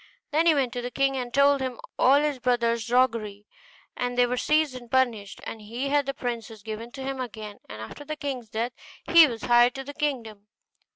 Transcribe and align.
Then 0.31 0.47
he 0.47 0.55
went 0.55 0.73
to 0.73 0.81
the 0.81 0.89
king, 0.89 1.15
and 1.15 1.31
told 1.31 1.61
him 1.61 1.79
all 1.99 2.19
his 2.23 2.39
brothers' 2.39 2.89
roguery; 2.89 3.45
and 3.95 4.17
they 4.17 4.25
were 4.25 4.35
seized 4.35 4.73
and 4.73 4.89
punished, 4.89 5.39
and 5.43 5.61
he 5.61 5.89
had 5.89 6.07
the 6.07 6.13
princess 6.15 6.63
given 6.63 6.89
to 6.93 7.03
him 7.03 7.21
again; 7.21 7.59
and 7.69 7.83
after 7.83 8.03
the 8.03 8.15
king's 8.15 8.49
death 8.49 8.71
he 9.03 9.27
was 9.27 9.43
heir 9.43 9.69
to 9.69 9.83
his 9.83 9.93
kingdom. 9.93 10.47